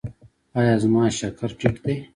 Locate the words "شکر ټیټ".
1.19-1.75